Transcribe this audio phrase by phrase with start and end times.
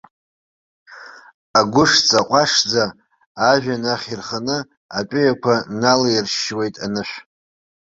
[1.59, 2.85] Агәышҵа ҟәашӡа
[3.49, 4.57] ажәҩан ахь ирханы,
[4.97, 7.15] атәыҩақәа налаиршьшьуеит анышә.